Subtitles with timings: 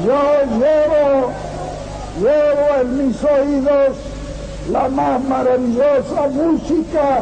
[0.00, 0.22] yo
[0.58, 1.30] llevo,
[2.20, 3.96] llevo en mis oídos
[4.70, 7.20] la más maravillosa música.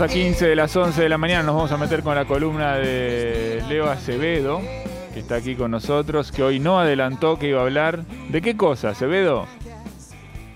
[0.00, 1.42] A 15 de las 11 de la mañana.
[1.42, 4.62] Nos vamos a meter con la columna de Leo Acevedo,
[5.12, 8.04] que está aquí con nosotros, que hoy no adelantó que iba a hablar.
[8.30, 9.46] ¿De qué cosa, Acevedo?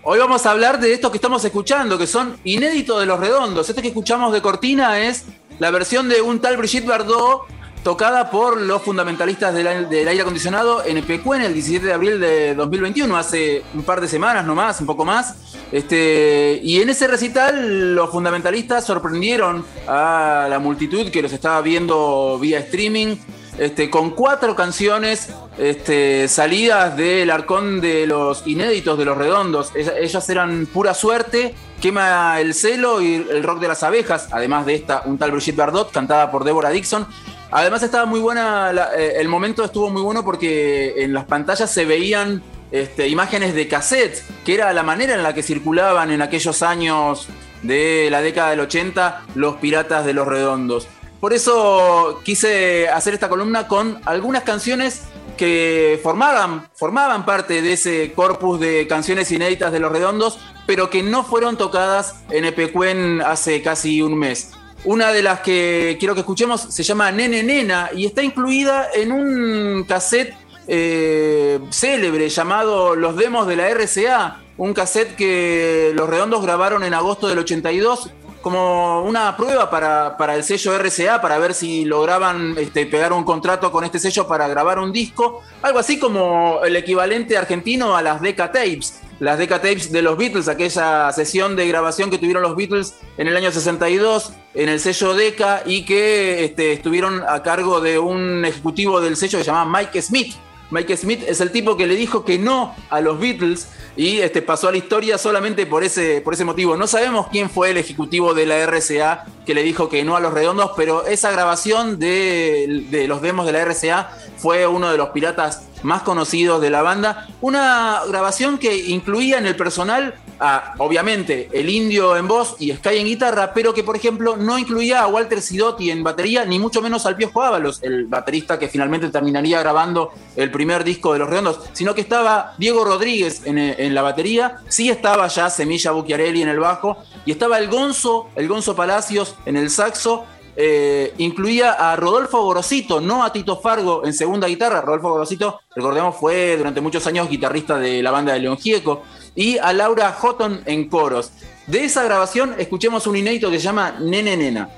[0.03, 3.69] Hoy vamos a hablar de esto que estamos escuchando, que son inéditos de los redondos.
[3.69, 5.27] Este que escuchamos de cortina es
[5.59, 7.43] la versión de un tal Brigitte Bardot
[7.85, 13.17] tocada por los fundamentalistas del, aire- acondicionado en Epecuén el 17 de abril de 2021,
[13.17, 15.35] hace un par de semanas nomás, un poco más.
[15.71, 22.39] Este, y en ese recital los fundamentalistas sorprendieron a la multitud que los estaba viendo
[22.41, 23.17] vía streaming
[23.59, 29.73] este, con cuatro canciones este, salidas del arcón de los inéditos de los redondos.
[29.77, 34.65] Ella- Ellas eran pura suerte, quema el celo y el rock de las abejas, además
[34.65, 37.07] de esta, un tal Brigitte Bardot, cantada por Deborah Dixon.
[37.55, 41.85] Además estaba muy buena, eh, el momento estuvo muy bueno porque en las pantallas se
[41.85, 46.65] veían este, imágenes de cassette, que era la manera en la que circulaban en aquellos
[46.65, 47.29] años
[47.63, 50.89] de la década del 80 los piratas de los redondos.
[51.21, 55.03] Por eso quise hacer esta columna con algunas canciones
[55.37, 61.05] que formaban, formaban parte de ese corpus de canciones inéditas de los redondos, pero que
[61.05, 64.51] no fueron tocadas en Epecuen hace casi un mes.
[64.85, 69.13] Una de las que quiero que escuchemos se llama Nene Nena y está incluida en
[69.13, 70.35] un cassette
[70.69, 76.93] eh, célebre llamado Los Demos de la RCA, un cassette que los redondos grabaron en
[76.93, 78.11] agosto del 82
[78.45, 83.25] como una prueba para, para el sello RCA, para ver si lograban este, pegar un
[83.25, 88.03] contrato con este sello para grabar un disco, algo así como el equivalente argentino a
[88.03, 92.43] las Decca Tapes, las Decca Tapes de los Beatles, aquella sesión de grabación que tuvieron
[92.43, 97.43] los Beatles en el año 62 en el sello Decca y que este, estuvieron a
[97.43, 100.35] cargo de un ejecutivo del sello que se llamaba Mike Smith.
[100.71, 104.43] Mike Smith es el tipo que le dijo que no a los Beatles y este,
[104.43, 106.77] pasó a la historia solamente por ese, por ese motivo.
[106.77, 110.21] No sabemos quién fue el ejecutivo de la RCA que le dijo que no a
[110.21, 114.99] los redondos, pero esa grabación de, de los demos de la RCA fue uno de
[114.99, 117.29] los piratas más conocidos de la banda.
[117.41, 122.99] Una grabación que incluía en el personal a, obviamente, el indio en voz y Sky
[122.99, 126.83] en guitarra, pero que, por ejemplo, no incluía a Walter Sidotti en batería, ni mucho
[126.83, 131.31] menos al Piojo Ábalos, el baterista que finalmente terminaría grabando el primer disco de Los
[131.31, 136.43] Redondos, sino que estaba Diego Rodríguez en, en la batería, sí estaba ya Semilla Bucchiarelli
[136.43, 140.25] en el bajo, y estaba el Gonzo, el Gonzo Palacios en el saxo,
[140.57, 144.81] eh, incluía a Rodolfo Gorosito, no a Tito Fargo en segunda guitarra.
[144.81, 149.03] Rodolfo Gorosito, recordemos, fue durante muchos años guitarrista de la banda de León Gieco.
[149.35, 151.33] Y a Laura Houghton en coros.
[151.67, 154.69] De esa grabación escuchemos un inédito que se llama Nene Nena.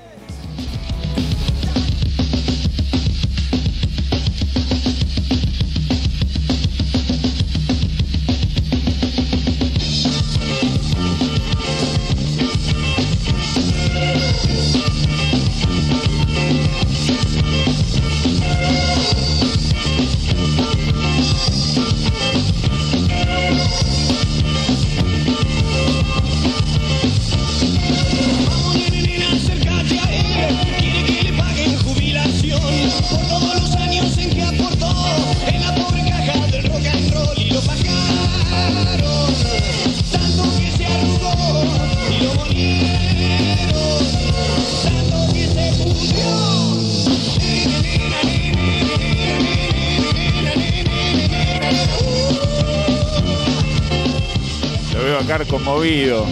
[55.45, 56.25] Conmovido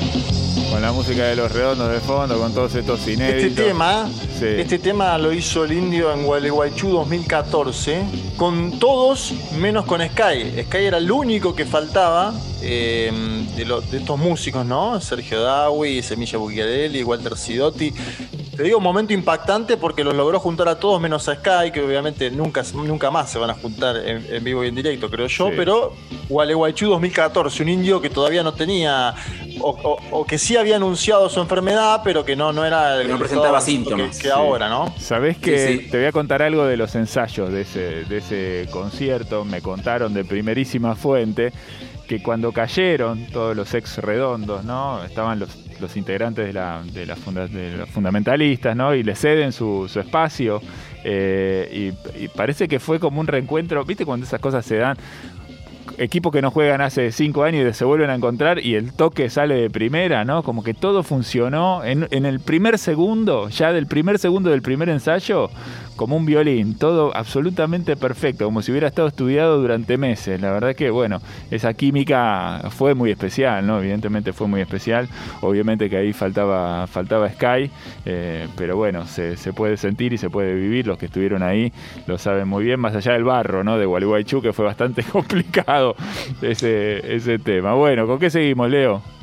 [0.72, 3.44] con la música de los redondos de fondo, con todos estos inéditos.
[3.52, 4.10] Este tema,
[4.40, 4.46] Sí.
[4.58, 8.04] este tema lo hizo el indio en Gualeguaychú 2014,
[8.36, 10.64] con todos menos con Sky.
[10.64, 13.12] Sky era el único que faltaba eh,
[13.56, 15.00] de, lo- de estos músicos, ¿no?
[15.00, 17.94] Sergio Dawi, Semilla Bucchiarelli, Walter Sidotti.
[18.56, 21.82] Te digo, un momento impactante porque los logró juntar a todos menos a Sky, que
[21.82, 25.28] obviamente nunca, nunca más se van a juntar en, en vivo y en directo, creo
[25.28, 25.54] yo, Sí.
[25.58, 25.94] pero
[26.30, 29.14] Gualeguaychú 2014, un indio que todavía no tenía,
[29.60, 33.08] o, o- o que sí había anunciado su enfermedad, pero que no, no era el
[33.08, 34.16] Que no presentaba síntomas.
[34.18, 34.94] que, que ahora, ¿no?
[35.00, 35.90] Sabés que Sí, sí.
[35.92, 39.44] te voy a contar algo de los ensayos de ese, de ese concierto.
[39.44, 41.52] Me contaron de primerísima fuente
[42.08, 45.04] que cuando cayeron todos los ex redondos, ¿no?
[45.04, 45.50] Estaban los,
[45.80, 48.94] los integrantes de, la, de, la de los fundamentalistas, ¿no?
[48.94, 50.62] Y le ceden su, su espacio.
[51.04, 54.98] Eh, y, y, parece que fue como un reencuentro, ¿viste cuando esas cosas se dan?
[55.98, 59.30] equipos que no juegan hace cinco años y se vuelven a encontrar y el toque
[59.30, 60.44] sale de primera, ¿no?
[60.44, 64.90] Como que todo funcionó en, en el primer segundo, ya del primer segundo del primer
[64.90, 65.50] ensayo,
[65.96, 70.40] como un violín, todo absolutamente perfecto, como si hubiera estado estudiado durante meses.
[70.42, 71.22] La verdad que, bueno,
[71.52, 73.80] esa química fue muy especial, ¿no?
[73.80, 75.08] Evidentemente fue muy especial.
[75.42, 77.70] Obviamente que ahí faltaba, faltaba Sky,
[78.06, 80.88] eh, pero bueno, se, se, puede sentir y se puede vivir.
[80.88, 81.72] Los que estuvieron ahí
[82.08, 83.78] lo saben muy bien, más allá del barro, ¿no?
[83.78, 85.96] De Gualeguaychú, que fue bastante complicado
[86.42, 87.74] ese, ese tema.
[87.74, 89.15] Bueno, ¿con qué seguimos, Leo?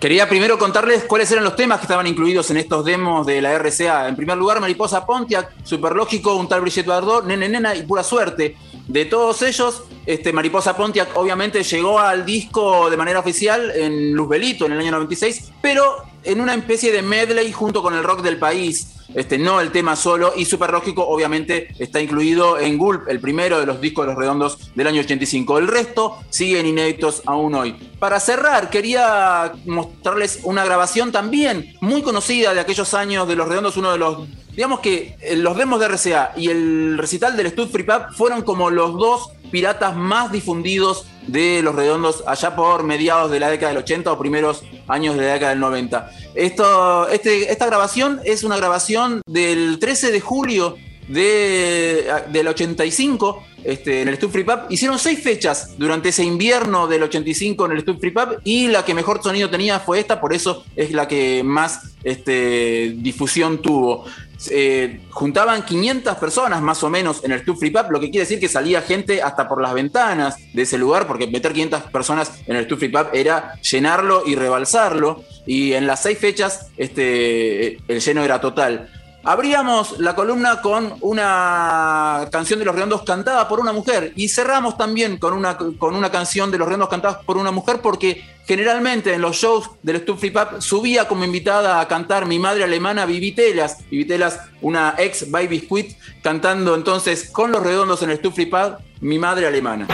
[0.00, 3.58] Quería primero contarles cuáles eran los temas que estaban incluidos en estos demos de la
[3.58, 4.08] RCA.
[4.08, 8.58] En primer lugar, Mariposa Pontiac, Superlógico, Un tal Brigitte Bardot, Nene Nena y Pura Suerte.
[8.86, 14.66] De todos ellos, este, Mariposa Pontiac obviamente llegó al disco de manera oficial en Luzbelito
[14.66, 18.38] en el año 96, pero en una especie de medley junto con el rock del
[18.38, 18.92] país.
[19.14, 23.58] Este, no el tema solo, y Super Lógico obviamente está incluido en Gulp, el primero
[23.58, 25.58] de los discos de los redondos del año 85.
[25.58, 27.72] El resto siguen inéditos aún hoy.
[27.98, 33.76] Para cerrar, quería mostrarles una grabación también muy conocida de aquellos años de los redondos,
[33.76, 37.84] uno de los digamos que los demos de RCA y el recital del Stud Free
[37.84, 43.40] Pub fueron como los dos piratas más difundidos de los redondos allá por mediados de
[43.40, 46.10] la década del 80 o primeros años de la década del 90.
[46.34, 50.76] Esto, este, esta grabación es una grabación del 13 de julio
[51.08, 54.66] de, del 85 este, en el Stud Free Pub.
[54.70, 58.84] Hicieron seis fechas durante ese invierno del 85 en el Stud Free Pub y la
[58.84, 64.06] que mejor sonido tenía fue esta, por eso es la que más este, difusión tuvo.
[64.50, 68.20] Eh, juntaban 500 personas más o menos en el Stud Free Pub, lo que quiere
[68.20, 72.32] decir que salía gente hasta por las ventanas de ese lugar, porque meter 500 personas
[72.46, 75.24] en el Stud Free Pub era llenarlo y rebalsarlo.
[75.46, 78.90] Y en las seis fechas este, el lleno era total.
[79.26, 84.78] Abríamos la columna con una canción de Los Redondos cantada por una mujer y cerramos
[84.78, 89.12] también con una, con una canción de Los Redondos cantada por una mujer porque generalmente
[89.12, 93.04] en los shows del Stuff Free Pub subía como invitada a cantar mi madre alemana
[93.04, 95.86] Vivitelas, Vivitelas, una ex Baby Squid,
[96.22, 99.88] cantando entonces con Los Redondos en el Stuff Free Pub, mi madre alemana.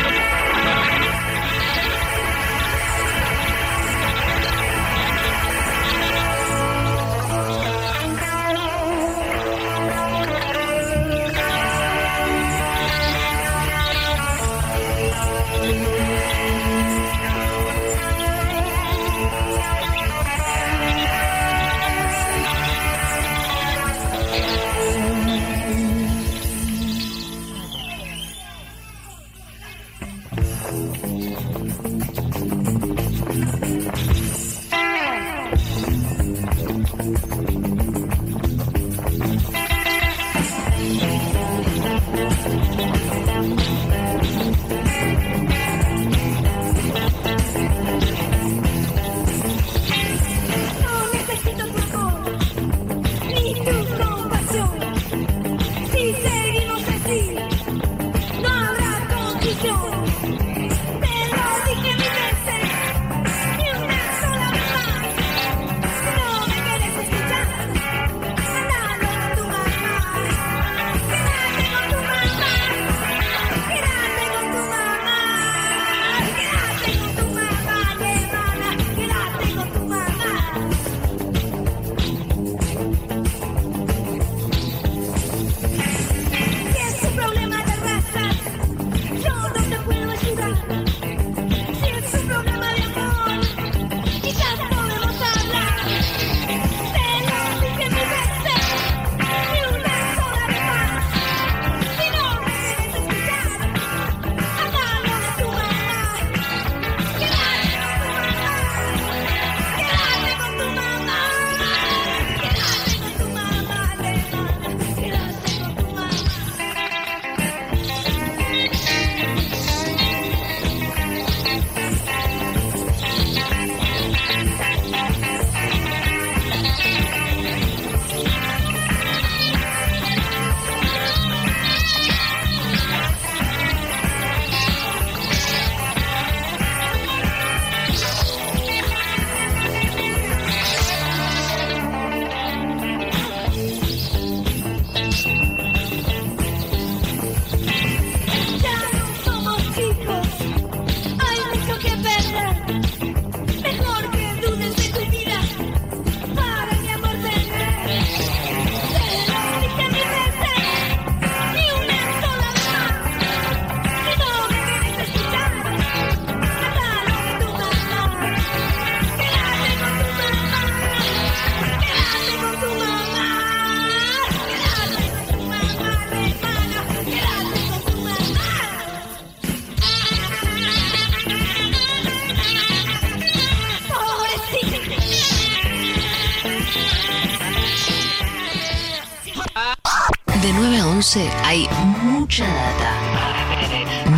[191.02, 191.68] De 9 a 11 hay
[192.00, 192.92] mucha data.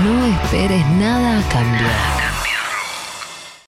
[0.04, 2.23] No esperes nada a cambio.